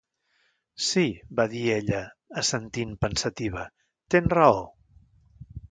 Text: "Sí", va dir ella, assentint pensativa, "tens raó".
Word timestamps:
"Sí", 0.85 1.03
va 1.41 1.45
dir 1.51 1.61
ella, 1.75 2.01
assentint 2.43 2.97
pensativa, 3.05 3.69
"tens 4.15 4.37
raó". 4.39 4.67